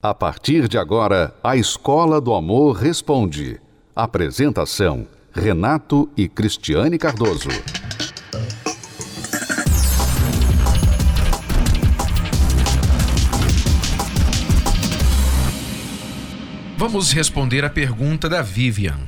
[0.00, 3.60] A partir de agora, a Escola do Amor Responde.
[3.96, 7.48] Apresentação: Renato e Cristiane Cardoso.
[16.76, 19.00] Vamos responder a pergunta da Vivian.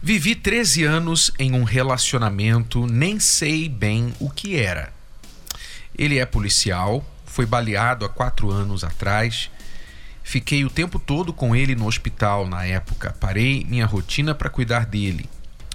[0.00, 4.94] Vivi 13 anos em um relacionamento, nem sei bem o que era.
[5.94, 9.50] Ele é policial, foi baleado há quatro anos atrás.
[10.22, 13.16] Fiquei o tempo todo com ele no hospital na época.
[13.18, 15.28] Parei minha rotina para cuidar dele.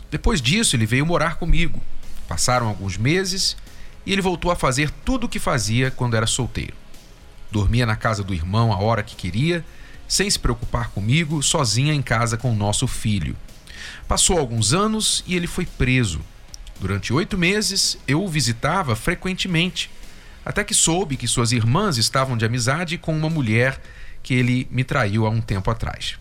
[0.10, 1.84] Depois disso, ele veio morar comigo.
[2.30, 3.58] Passaram alguns meses
[4.06, 6.78] e ele voltou a fazer tudo o que fazia quando era solteiro.
[7.52, 9.66] Dormia na casa do irmão a hora que queria,
[10.08, 13.36] sem se preocupar comigo, sozinha em casa com o nosso filho.
[14.08, 16.22] Passou alguns anos e ele foi preso.
[16.80, 19.92] Durante oito meses, eu o visitava frequentemente
[20.46, 23.80] até que soube que suas irmãs estavam de amizade com uma mulher
[24.24, 26.18] que ele me traiu há um tempo atrás.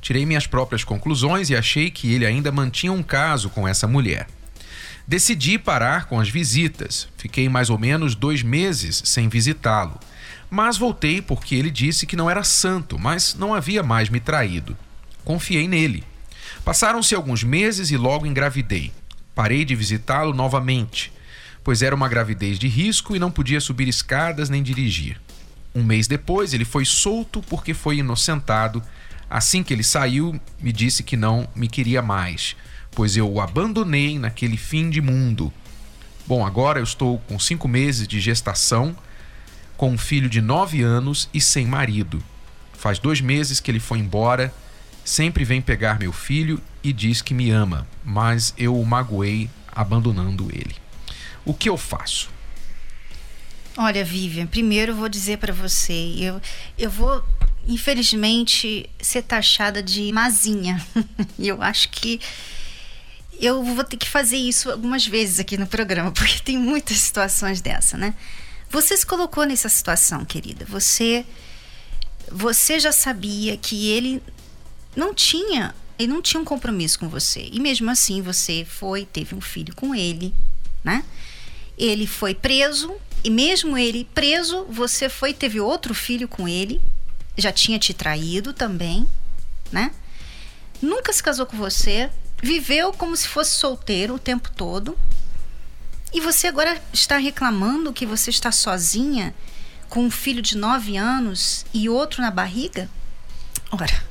[0.00, 4.26] Tirei minhas próprias conclusões e achei que ele ainda mantinha um caso com essa mulher.
[5.06, 7.08] Decidi parar com as visitas.
[7.16, 9.98] Fiquei mais ou menos dois meses sem visitá-lo.
[10.50, 14.76] Mas voltei porque ele disse que não era santo, mas não havia mais me traído.
[15.24, 16.04] Confiei nele.
[16.64, 18.92] Passaram-se alguns meses e logo engravidei.
[19.34, 21.12] Parei de visitá-lo novamente
[21.64, 25.20] pois era uma gravidez de risco e não podia subir escadas nem dirigir.
[25.74, 28.82] Um mês depois, ele foi solto porque foi inocentado.
[29.30, 32.54] Assim que ele saiu, me disse que não me queria mais,
[32.90, 35.52] pois eu o abandonei naquele fim de mundo.
[36.26, 38.94] Bom, agora eu estou com cinco meses de gestação,
[39.76, 42.22] com um filho de nove anos e sem marido.
[42.74, 44.52] Faz dois meses que ele foi embora,
[45.04, 50.50] sempre vem pegar meu filho e diz que me ama, mas eu o magoei abandonando
[50.52, 50.81] ele.
[51.44, 52.30] O que eu faço?
[53.76, 56.40] Olha, Vivian, primeiro eu vou dizer para você, eu,
[56.78, 57.24] eu vou,
[57.66, 60.84] infelizmente, ser taxada de mazinha.
[61.38, 62.20] E eu acho que
[63.40, 67.60] eu vou ter que fazer isso algumas vezes aqui no programa, porque tem muitas situações
[67.60, 68.14] dessa, né?
[68.70, 70.64] Você se colocou nessa situação, querida.
[70.66, 71.26] Você
[72.30, 74.22] você já sabia que ele
[74.96, 77.48] não tinha, ele não tinha um compromisso com você.
[77.52, 80.32] E mesmo assim você foi, teve um filho com ele,
[80.82, 81.04] né?
[81.82, 82.94] Ele foi preso
[83.24, 86.80] e mesmo ele preso, você foi teve outro filho com ele,
[87.36, 89.04] já tinha te traído também,
[89.72, 89.90] né?
[90.80, 92.08] Nunca se casou com você,
[92.40, 94.96] viveu como se fosse solteiro o tempo todo.
[96.12, 99.34] E você agora está reclamando que você está sozinha
[99.88, 102.88] com um filho de nove anos e outro na barriga?
[103.72, 104.04] Ora,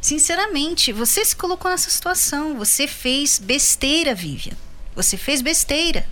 [0.00, 2.56] sinceramente, você se colocou nessa situação.
[2.56, 4.56] Você fez besteira, Vivian.
[4.96, 6.08] Você fez besteira.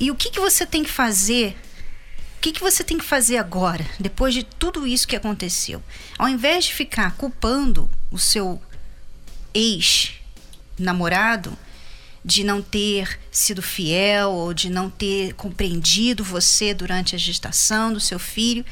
[0.00, 1.54] E o que, que você tem que fazer?
[2.38, 5.82] O que, que você tem que fazer agora, depois de tudo isso que aconteceu?
[6.18, 8.58] Ao invés de ficar culpando o seu
[9.52, 11.56] ex-namorado
[12.24, 18.00] de não ter sido fiel ou de não ter compreendido você durante a gestação do
[18.00, 18.64] seu filho,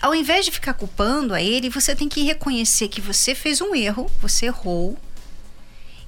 [0.00, 3.74] ao invés de ficar culpando a ele, você tem que reconhecer que você fez um
[3.74, 4.96] erro, você errou,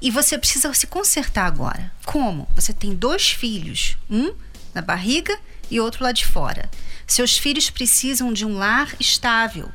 [0.01, 1.93] e você precisa se consertar agora.
[2.05, 2.49] Como?
[2.55, 4.33] Você tem dois filhos, um
[4.75, 5.39] na barriga
[5.71, 6.71] e outro lá de fora.
[7.07, 9.71] Seus filhos precisam de um lar estável.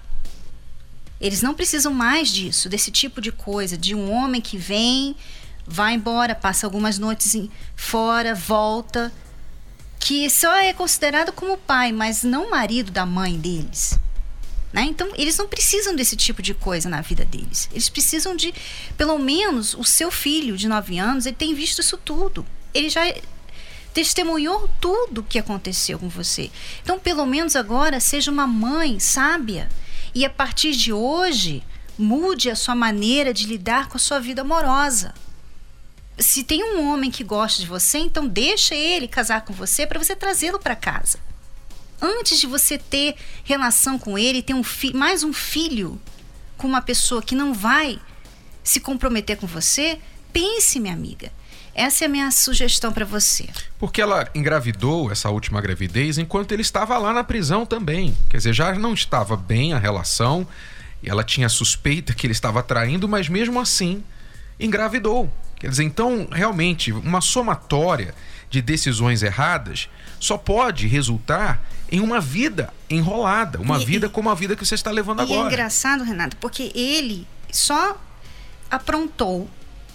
[1.20, 5.16] Eles não precisam mais disso, desse tipo de coisa, de um homem que vem,
[5.66, 7.36] vai embora, passa algumas noites
[7.76, 9.12] fora, volta,
[10.00, 14.00] que só é considerado como pai, mas não marido da mãe deles.
[14.72, 14.84] Né?
[14.84, 17.70] Então, eles não precisam desse tipo de coisa na vida deles.
[17.72, 18.54] Eles precisam de,
[18.96, 22.46] pelo menos, o seu filho de 9 anos, ele tem visto isso tudo.
[22.74, 23.02] Ele já
[24.00, 26.50] testemunhou tudo o que aconteceu com você.
[26.82, 29.68] Então, pelo menos agora, seja uma mãe sábia
[30.16, 31.62] e a partir de hoje,
[31.98, 35.14] mude a sua maneira de lidar com a sua vida amorosa.
[36.18, 40.02] Se tem um homem que gosta de você, então deixa ele casar com você para
[40.02, 41.20] você trazê-lo para casa
[42.02, 44.64] antes de você ter relação com ele, ter um
[44.94, 46.00] mais um filho
[46.58, 48.00] com uma pessoa que não vai
[48.64, 50.00] se comprometer com você,
[50.32, 51.34] pense, minha amiga.
[51.80, 53.48] Essa é a minha sugestão para você.
[53.80, 58.18] Porque ela engravidou essa última gravidez enquanto ele estava lá na prisão também.
[58.30, 60.46] Quer dizer, já não estava bem a relação,
[61.02, 64.04] e ela tinha suspeita que ele estava traindo, mas mesmo assim
[64.60, 65.32] engravidou.
[65.58, 68.14] Quer dizer, então, realmente, uma somatória
[68.50, 69.88] de decisões erradas
[70.20, 74.76] só pode resultar em uma vida enrolada, uma e, vida como a vida que você
[74.76, 75.50] está levando e é agora.
[75.50, 77.98] É engraçado, Renato, porque ele só
[78.70, 79.50] aprontou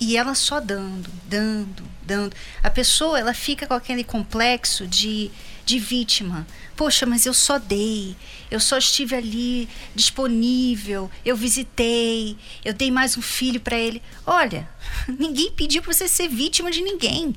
[0.04, 2.36] e ela só dando, dando, dando.
[2.62, 5.30] A pessoa ela fica com aquele complexo de
[5.64, 6.46] de vítima.
[6.76, 8.16] Poxa, mas eu só dei,
[8.50, 14.02] eu só estive ali disponível, eu visitei, eu dei mais um filho para ele.
[14.26, 14.68] Olha,
[15.08, 17.34] ninguém pediu para você ser vítima de ninguém.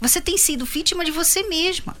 [0.00, 1.96] Você tem sido vítima de você mesma.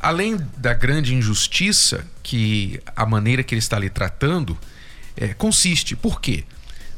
[0.00, 4.58] Além da grande injustiça que a maneira que ele está lhe tratando
[5.16, 5.96] é, consiste.
[5.96, 6.44] Por quê?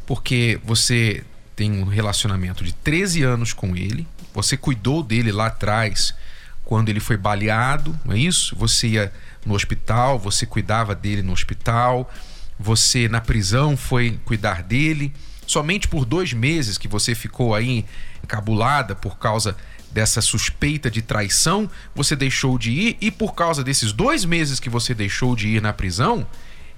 [0.04, 1.24] Porque você
[1.56, 6.14] tem um relacionamento de 13 anos com ele, você cuidou dele lá atrás
[6.62, 8.54] quando ele foi baleado, não é isso?
[8.56, 9.12] Você ia
[9.44, 12.12] no hospital, você cuidava dele no hospital,
[12.58, 15.12] você na prisão foi cuidar dele.
[15.46, 17.86] Somente por dois meses que você ficou aí
[18.22, 19.56] encabulada por causa
[19.92, 24.68] dessa suspeita de traição, você deixou de ir e por causa desses dois meses que
[24.68, 26.26] você deixou de ir na prisão,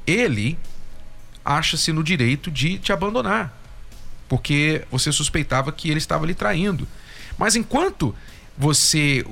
[0.07, 0.57] ele
[1.45, 3.58] acha-se no direito de te abandonar,
[4.29, 6.87] porque você suspeitava que ele estava lhe traindo.
[7.39, 8.15] Mas enquanto
[8.57, 9.25] você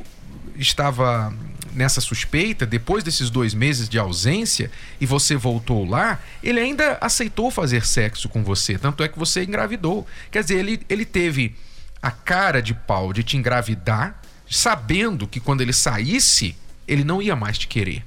[0.56, 1.34] estava
[1.76, 7.50] nessa suspeita, depois desses dois meses de ausência, e você voltou lá, ele ainda aceitou
[7.50, 8.78] fazer sexo com você.
[8.78, 10.06] Tanto é que você engravidou.
[10.30, 11.54] Quer dizer, ele, ele teve
[12.00, 16.56] a cara de pau de te engravidar, sabendo que quando ele saísse,
[16.88, 18.04] ele não ia mais te querer.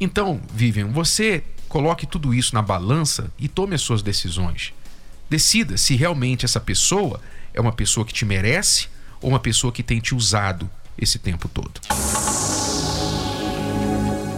[0.00, 4.72] Então, Vivian, você coloque tudo isso na balança e tome as suas decisões.
[5.28, 7.20] Decida se realmente essa pessoa
[7.52, 8.88] é uma pessoa que te merece
[9.20, 11.80] ou uma pessoa que tem te usado esse tempo todo.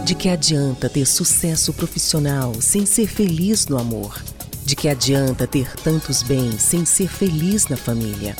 [0.03, 4.19] De que adianta ter sucesso profissional sem ser feliz no amor?
[4.65, 8.35] De que adianta ter tantos bens sem ser feliz na família?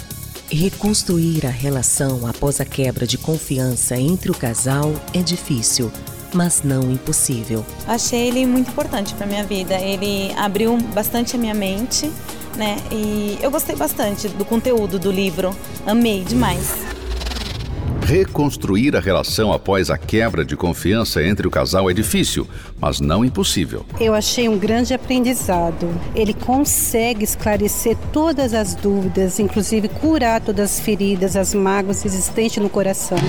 [0.51, 5.91] Reconstruir a relação após a quebra de confiança entre o casal é difícil,
[6.33, 7.63] mas não impossível.
[7.87, 9.75] Achei ele muito importante para minha vida.
[9.75, 12.11] Ele abriu bastante a minha mente,
[12.55, 12.77] né?
[12.91, 15.55] E eu gostei bastante do conteúdo do livro.
[15.85, 16.99] Amei demais.
[18.09, 22.47] Reconstruir a relação após a quebra de confiança entre o casal é difícil,
[22.81, 23.85] mas não impossível.
[23.99, 25.87] Eu achei um grande aprendizado.
[26.15, 32.67] Ele consegue esclarecer todas as dúvidas, inclusive curar todas as feridas, as mágoas existentes no
[32.67, 33.19] coração.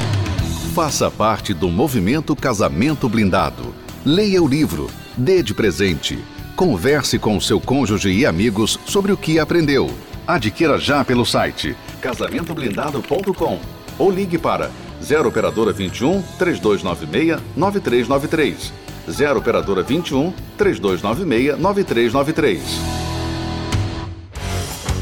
[0.74, 3.74] Faça parte do movimento Casamento Blindado.
[4.02, 6.18] Leia o livro, dê de presente.
[6.60, 9.90] Converse com seu cônjuge e amigos sobre o que aprendeu.
[10.26, 13.58] Adquira já pelo site casamentoblindado.com
[13.98, 14.70] ou ligue para
[15.02, 18.74] 0 operadora 21 3296 9393.
[19.10, 22.62] 0 operadora 21 3296 9393.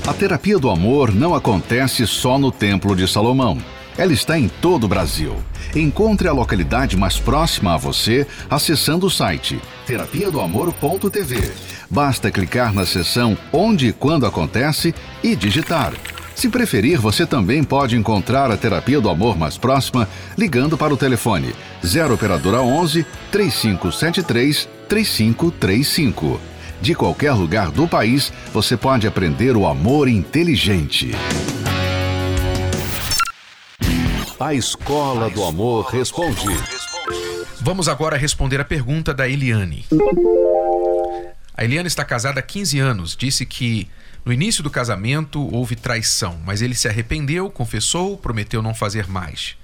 [0.07, 3.59] A terapia do amor não acontece só no Templo de Salomão.
[3.99, 5.37] Ela está em todo o Brasil.
[5.75, 11.53] Encontre a localidade mais próxima a você acessando o site terapia do amor.tv.
[11.91, 15.93] Basta clicar na seção Onde e Quando Acontece e digitar
[16.39, 20.09] se preferir, você também pode encontrar a terapia do amor mais próxima
[20.39, 21.53] ligando para o telefone
[21.85, 26.41] 0 operadora 11 3573 3535.
[26.81, 31.11] De qualquer lugar do país, você pode aprender o amor inteligente.
[34.41, 36.47] A Escola do Amor Responde.
[37.61, 39.85] Vamos agora responder a pergunta da Eliane.
[41.53, 43.17] A Eliane está casada há 15 anos.
[43.17, 43.91] Disse que
[44.25, 49.57] no início do casamento houve traição, mas ele se arrependeu, confessou, prometeu não fazer mais.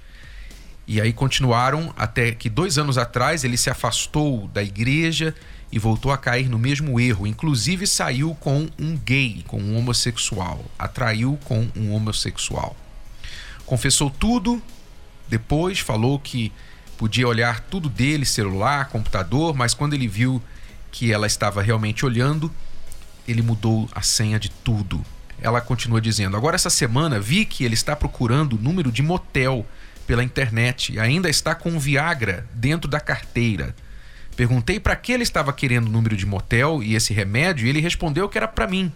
[0.85, 5.33] E aí continuaram até que dois anos atrás ele se afastou da igreja
[5.71, 7.25] e voltou a cair no mesmo erro.
[7.25, 10.65] Inclusive saiu com um gay, com um homossexual.
[10.77, 12.75] Atraiu com um homossexual.
[13.65, 14.61] Confessou tudo,
[15.27, 16.51] depois falou que
[16.97, 20.41] podia olhar tudo dele, celular, computador, mas quando ele viu
[20.91, 22.51] que ela estava realmente olhando,
[23.27, 25.03] ele mudou a senha de tudo.
[25.41, 29.65] Ela continua dizendo: Agora, essa semana, vi que ele está procurando o número de motel
[30.07, 33.75] pela internet e ainda está com Viagra dentro da carteira.
[34.35, 37.79] Perguntei para que ele estava querendo o número de motel e esse remédio e ele
[37.79, 38.91] respondeu que era para mim.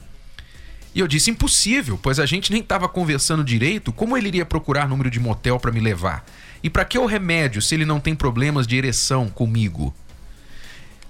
[0.99, 3.93] E eu disse: impossível, pois a gente nem estava conversando direito.
[3.93, 6.25] Como ele iria procurar número de motel para me levar?
[6.61, 9.95] E para que o remédio se ele não tem problemas de ereção comigo?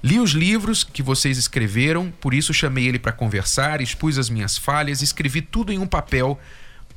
[0.04, 4.60] Li os livros que vocês escreveram, por isso chamei ele para conversar, expus as minhas
[4.60, 6.40] falhas, escrevi tudo em um papel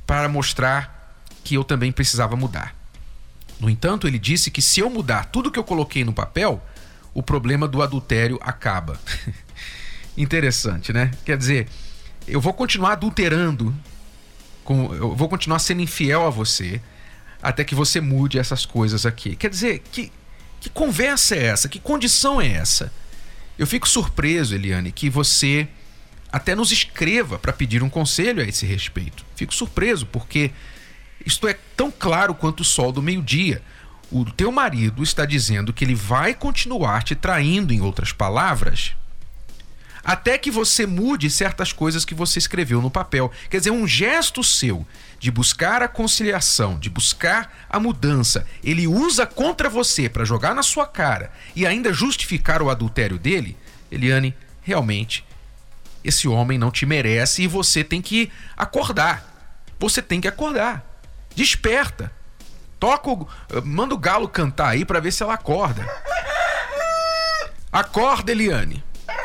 [0.05, 2.75] para mostrar que eu também precisava mudar.
[3.59, 6.63] No entanto, ele disse que se eu mudar tudo que eu coloquei no papel,
[7.11, 8.99] o problema do adultério acaba.
[10.15, 11.09] Interessante, né?
[11.25, 11.67] Quer dizer,
[12.27, 13.73] eu vou continuar adulterando,
[14.69, 16.81] eu vou continuar sendo infiel a você,
[17.41, 19.35] até que você mude essas coisas aqui.
[19.35, 20.11] Quer dizer, que
[20.63, 21.67] que conversa é essa?
[21.67, 22.89] Que condição é essa?
[23.59, 25.67] Eu fico surpreso, Eliane, que você
[26.31, 29.25] até nos escreva para pedir um conselho a esse respeito.
[29.35, 30.51] Fico surpreso, porque
[31.25, 33.61] isto é tão claro quanto o sol do meio-dia.
[34.09, 38.95] o teu marido está dizendo que ele vai continuar te traindo, em outras palavras,
[40.03, 43.31] até que você mude certas coisas que você escreveu no papel.
[43.49, 44.85] Quer dizer, um gesto seu
[45.19, 50.63] de buscar a conciliação, de buscar a mudança, ele usa contra você para jogar na
[50.63, 53.55] sua cara e ainda justificar o adultério dele,
[53.89, 55.25] Eliane, realmente
[56.03, 59.63] esse homem não te merece e você tem que acordar.
[59.79, 60.83] Você tem que acordar.
[61.35, 62.11] Desperta.
[62.79, 63.27] Toca o,
[63.63, 65.87] manda o galo cantar aí para ver se ela acorda.
[67.71, 68.83] Acorda, Eliane.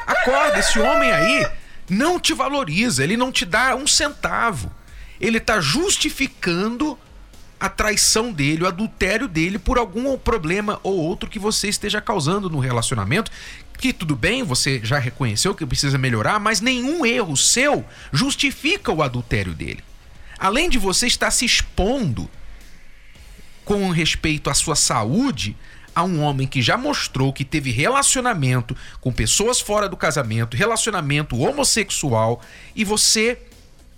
[0.08, 1.46] Acorda, esse homem aí
[1.88, 4.72] não te valoriza, ele não te dá um centavo.
[5.20, 6.98] Ele está justificando
[7.60, 12.48] a traição dele, o adultério dele por algum problema ou outro que você esteja causando
[12.48, 13.30] no relacionamento.
[13.76, 19.02] Que tudo bem, você já reconheceu que precisa melhorar, mas nenhum erro seu justifica o
[19.02, 19.84] adultério dele.
[20.38, 22.30] Além de você estar se expondo
[23.62, 25.54] com respeito à sua saúde
[25.98, 31.36] a um homem que já mostrou que teve relacionamento com pessoas fora do casamento, relacionamento
[31.36, 32.40] homossexual,
[32.72, 33.36] e você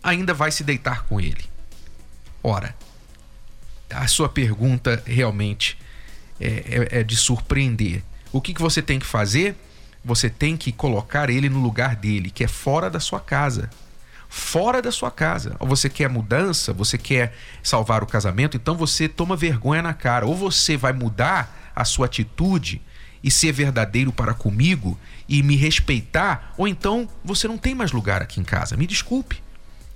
[0.03, 1.45] ainda vai se deitar com ele.
[2.43, 2.75] Ora,
[3.91, 5.77] a sua pergunta realmente
[6.41, 8.03] é, é, é de surpreender.
[8.33, 9.55] O que, que você tem que fazer?
[10.03, 13.69] Você tem que colocar ele no lugar dele, que é fora da sua casa.
[14.27, 15.55] Fora da sua casa.
[15.59, 20.25] Ou você quer mudança, você quer salvar o casamento, então você toma vergonha na cara.
[20.25, 22.81] Ou você vai mudar a sua atitude
[23.23, 24.99] e ser verdadeiro para comigo
[25.29, 28.77] e me respeitar, ou então você não tem mais lugar aqui em casa.
[28.77, 29.43] Me desculpe.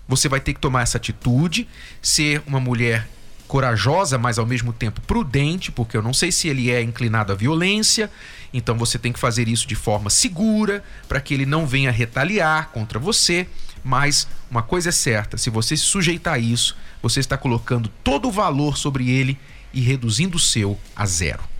[0.06, 1.66] Você vai ter que tomar essa atitude,
[2.02, 3.08] ser uma mulher
[3.48, 7.34] corajosa, mas ao mesmo tempo prudente, porque eu não sei se ele é inclinado à
[7.34, 8.10] violência,
[8.52, 12.70] então você tem que fazer isso de forma segura, para que ele não venha retaliar
[12.70, 13.46] contra você.
[13.82, 18.28] Mas uma coisa é certa: se você se sujeitar a isso, você está colocando todo
[18.28, 19.38] o valor sobre ele
[19.72, 21.53] e reduzindo o seu a zero.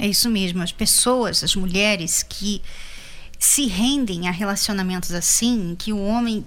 [0.00, 0.62] É isso mesmo.
[0.62, 2.62] As pessoas, as mulheres que
[3.38, 6.44] se rendem a relacionamentos assim, que o homem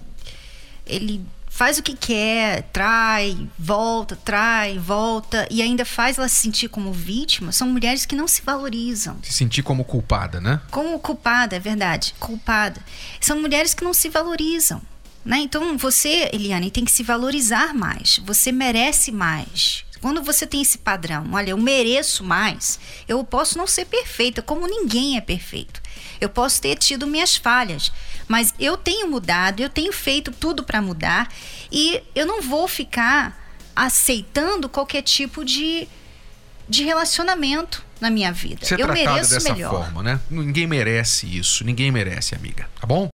[0.87, 6.67] ele faz o que quer, trai, volta, trai, volta e ainda faz ela se sentir
[6.67, 9.19] como vítima, são mulheres que não se valorizam.
[9.21, 10.59] Se sentir como culpada, né?
[10.71, 12.81] Como culpada, é verdade, culpada.
[13.21, 14.81] São mulheres que não se valorizam.
[15.23, 15.37] Né?
[15.37, 18.19] Então você, Eliane, tem que se valorizar mais.
[18.25, 19.85] Você merece mais.
[20.03, 24.67] Quando você tem esse padrão, olha, eu mereço mais, eu posso não ser perfeita, como
[24.67, 25.81] ninguém é perfeito.
[26.19, 27.89] Eu posso ter tido minhas falhas,
[28.27, 31.31] mas eu tenho mudado, eu tenho feito tudo para mudar
[31.71, 35.87] e eu não vou ficar aceitando qualquer tipo de,
[36.67, 38.65] de relacionamento na minha vida.
[38.65, 39.71] Ser eu mereço dessa melhor.
[39.71, 40.19] forma, né?
[40.29, 42.67] Ninguém merece isso, ninguém merece, amiga.
[42.77, 43.07] Tá bom?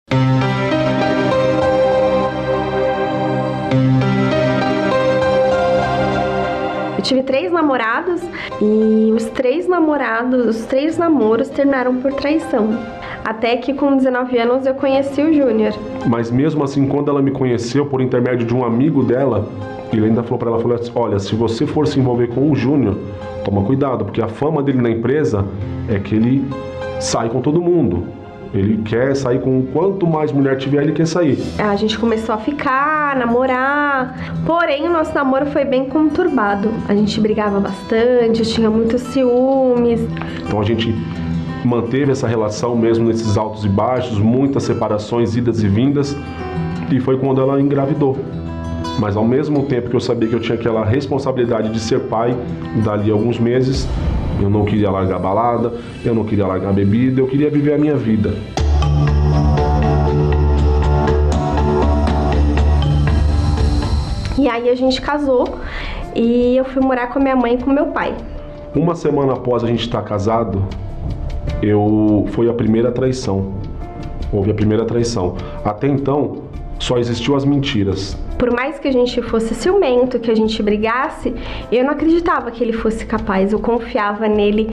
[7.08, 8.22] Tive três namorados
[8.62, 12.78] e os três namorados, os três namoros terminaram por traição.
[13.24, 15.74] Até que com 19 anos eu conheci o Júnior.
[16.06, 19.48] Mas mesmo assim, quando ela me conheceu por intermédio de um amigo dela,
[19.92, 22.56] ele ainda falou para ela, falou assim, olha, se você for se envolver com o
[22.56, 22.98] Júnior,
[23.46, 25.46] toma cuidado, porque a fama dele na empresa
[25.90, 26.46] é que ele
[27.00, 28.04] sai com todo mundo.
[28.54, 31.38] Ele quer sair com quanto mais mulher tiver, ele quer sair.
[31.58, 34.34] A gente começou a ficar, namorar.
[34.46, 36.70] Porém, o nosso namoro foi bem conturbado.
[36.88, 40.02] A gente brigava bastante, tinha muitos ciúmes.
[40.46, 40.96] Então a gente
[41.64, 46.16] manteve essa relação mesmo nesses altos e baixos, muitas separações, idas e vindas.
[46.92, 48.18] E foi quando ela engravidou.
[49.00, 52.36] Mas ao mesmo tempo que eu sabia que eu tinha aquela responsabilidade de ser pai,
[52.84, 53.88] dali alguns meses,
[54.42, 57.74] eu não queria largar a balada, eu não queria largar a bebida, eu queria viver
[57.74, 58.34] a minha vida.
[64.38, 65.58] E aí a gente casou
[66.16, 68.16] e eu fui morar com a minha mãe e com meu pai.
[68.76, 70.64] Uma semana após a gente estar casado,
[71.62, 73.54] eu foi a primeira traição.
[74.32, 75.36] Houve a primeira traição.
[75.66, 76.44] Até então,
[76.80, 78.18] só existiu as mentiras.
[78.38, 81.34] Por mais que a gente fosse ciumento, que a gente brigasse,
[81.72, 83.52] eu não acreditava que ele fosse capaz.
[83.52, 84.70] Eu confiava nele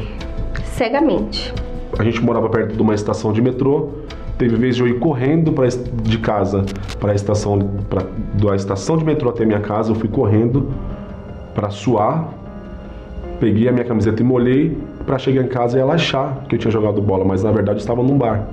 [0.64, 1.52] cegamente.
[1.98, 3.90] A gente morava perto de uma estação de metrô.
[4.36, 6.64] Teve vez de eu ir correndo pra, de casa
[6.98, 7.58] para a estação,
[7.88, 8.02] pra,
[8.34, 9.92] da estação de metrô até minha casa.
[9.92, 10.68] Eu fui correndo
[11.54, 12.28] para suar.
[13.38, 16.58] Peguei a minha camiseta e molhei para chegar em casa e ela achar que eu
[16.58, 18.46] tinha jogado bola, mas na verdade eu estava num bar.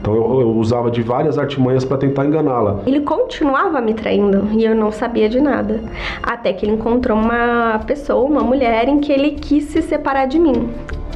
[0.00, 2.80] Então eu, eu usava de várias artimanhas para tentar enganá-la.
[2.86, 5.80] Ele continuava me traindo e eu não sabia de nada.
[6.22, 10.38] Até que ele encontrou uma pessoa, uma mulher, em que ele quis se separar de
[10.38, 10.70] mim.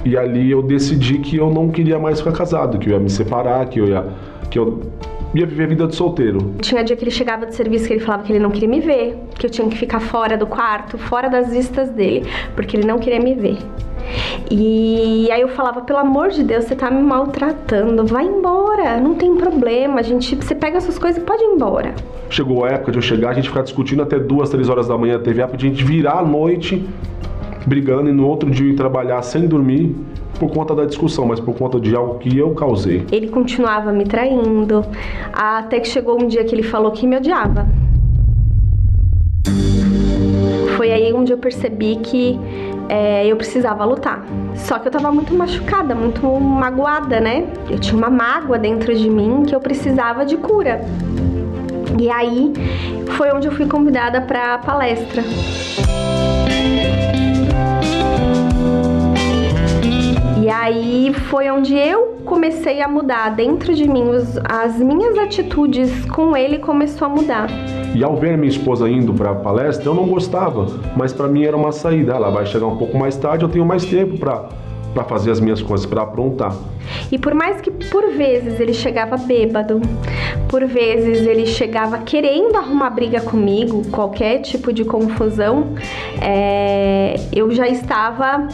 [0.04, 3.10] E ali eu decidi que eu não queria mais ficar casado, que eu ia me
[3.10, 4.04] separar, que eu ia
[4.50, 4.80] que eu
[5.34, 6.54] ia viver a vida de solteiro.
[6.60, 8.80] Tinha dia que ele chegava do serviço que ele falava que ele não queria me
[8.80, 12.86] ver, que eu tinha que ficar fora do quarto, fora das vistas dele, porque ele
[12.86, 13.58] não queria me ver.
[14.50, 19.14] E aí eu falava, pelo amor de Deus, você tá me maltratando, vai embora, não
[19.14, 21.94] tem problema, a gente, você pega suas coisas e pode ir embora.
[22.28, 24.98] Chegou a época de eu chegar, a gente ficar discutindo até duas, três horas da
[24.98, 26.84] manhã, teve época de a gente virar a noite
[27.66, 29.94] brigando e no outro dia ir trabalhar sem dormir
[30.38, 33.04] por conta da discussão, mas por conta de algo que eu causei.
[33.12, 34.84] Ele continuava me traindo,
[35.32, 37.66] até que chegou um dia que ele falou que me odiava.
[40.76, 42.38] Foi aí onde eu percebi que
[42.88, 44.24] é, eu precisava lutar.
[44.54, 47.46] Só que eu tava muito machucada, muito magoada, né?
[47.68, 50.80] Eu tinha uma mágoa dentro de mim que eu precisava de cura.
[52.00, 52.52] E aí
[53.16, 55.22] foi onde eu fui convidada para palestra.
[60.50, 64.02] E aí foi onde eu comecei a mudar dentro de mim,
[64.48, 67.48] as minhas atitudes com ele começou a mudar.
[67.94, 70.66] E ao ver minha esposa indo para a palestra, eu não gostava,
[70.96, 72.14] mas para mim era uma saída.
[72.14, 75.62] Ela vai chegar um pouco mais tarde, eu tenho mais tempo para fazer as minhas
[75.62, 76.52] coisas, para aprontar.
[77.10, 79.80] E por mais que por vezes ele chegava bêbado,
[80.48, 85.74] por vezes ele chegava querendo arrumar briga comigo, qualquer tipo de confusão,
[86.20, 88.48] é, eu já estava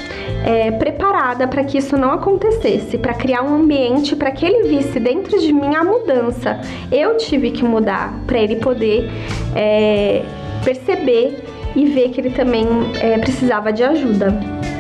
[0.45, 4.99] é, preparada para que isso não acontecesse, para criar um ambiente para que ele visse
[4.99, 6.61] dentro de mim a mudança.
[6.91, 9.11] Eu tive que mudar para ele poder
[9.55, 10.23] é,
[10.65, 12.67] perceber e ver que ele também
[13.01, 14.35] é, precisava de ajuda.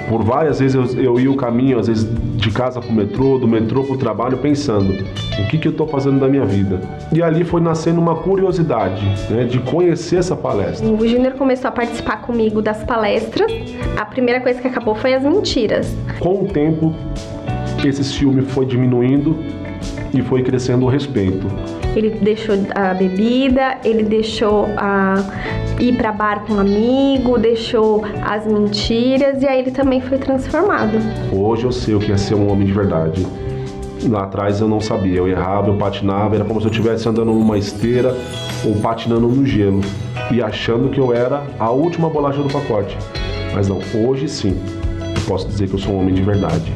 [0.09, 3.39] Por várias vezes eu, eu ia o caminho, às vezes de casa para o metrô,
[3.39, 4.93] do metrô para o trabalho, pensando
[5.39, 6.81] o que, que eu estou fazendo da minha vida.
[7.13, 10.87] E ali foi nascendo uma curiosidade né, de conhecer essa palestra.
[10.87, 13.53] O Júnior começou a participar comigo das palestras.
[13.97, 15.95] A primeira coisa que acabou foi as mentiras.
[16.19, 16.95] Com o tempo,
[17.85, 19.37] esse ciúme foi diminuindo
[20.19, 21.47] e foi crescendo o respeito.
[21.95, 25.17] Ele deixou a bebida, ele deixou a
[25.79, 30.99] ir para bar com um amigo, deixou as mentiras e aí ele também foi transformado.
[31.33, 33.27] Hoje eu sei o que é ser um homem de verdade.
[34.09, 37.33] Lá atrás eu não sabia, eu errava, eu patinava, era como se eu estivesse andando
[37.33, 38.17] numa esteira
[38.65, 39.81] ou patinando no gelo
[40.31, 42.97] e achando que eu era a última bolacha do pacote.
[43.55, 44.57] Mas não, hoje sim,
[45.01, 46.73] eu posso dizer que eu sou um homem de verdade.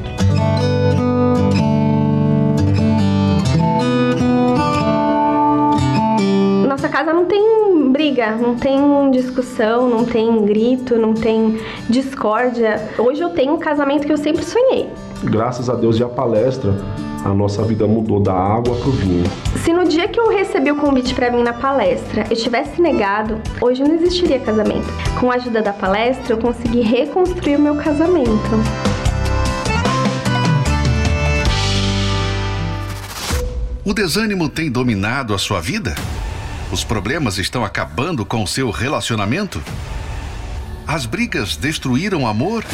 [7.10, 12.88] Casa não tem briga, não tem discussão, não tem grito, não tem discórdia.
[12.98, 14.88] Hoje eu tenho um casamento que eu sempre sonhei.
[15.24, 16.72] Graças a Deus e a palestra,
[17.24, 19.24] a nossa vida mudou da água para o vinho.
[19.64, 23.38] Se no dia que eu recebi o convite para mim na palestra eu tivesse negado,
[23.60, 24.88] hoje não existiria casamento.
[25.18, 28.30] Com a ajuda da palestra, eu consegui reconstruir o meu casamento.
[33.84, 35.94] O desânimo tem dominado a sua vida?
[36.72, 39.60] Os problemas estão acabando com o seu relacionamento?
[40.86, 42.64] As brigas destruíram o amor?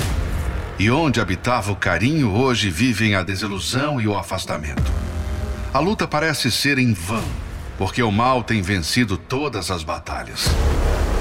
[0.79, 4.93] E onde habitava o carinho, hoje vivem a desilusão e o afastamento.
[5.73, 7.25] A luta parece ser em vão,
[7.79, 10.45] porque o mal tem vencido todas as batalhas.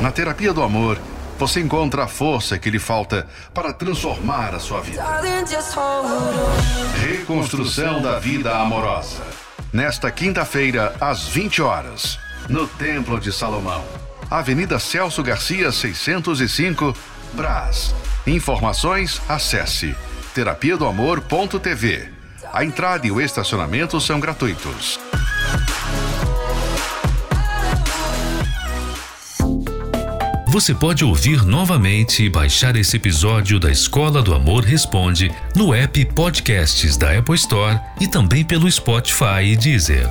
[0.02, 1.00] Na terapia do amor,
[1.40, 5.02] você encontra a força que lhe falta para transformar a sua vida.
[7.00, 9.24] Reconstrução da vida amorosa.
[9.72, 13.84] Nesta quinta-feira, às 20 horas no Templo de Salomão.
[14.30, 16.96] Avenida Celso Garcia, 605,
[17.34, 17.94] Brás.
[18.26, 19.96] Informações, acesse
[20.34, 22.10] terapia do amor.tv.
[22.52, 25.00] A entrada e o estacionamento são gratuitos.
[30.48, 36.06] Você pode ouvir novamente e baixar esse episódio da Escola do Amor Responde no app
[36.06, 40.08] Podcasts da Apple Store e também pelo Spotify e Deezer.